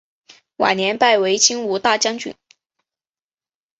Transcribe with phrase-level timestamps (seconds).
[0.55, 2.33] 晚年拜为金吾大将军。